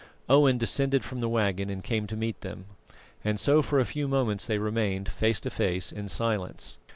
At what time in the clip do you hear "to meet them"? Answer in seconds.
2.07-2.65